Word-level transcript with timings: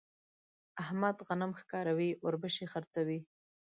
احمد 0.83 1.15
غنم 1.27 1.51
ښکاروي 1.59 2.09
ـ 2.17 2.21
اوربشې 2.23 2.65
خرڅوي. 2.73 3.19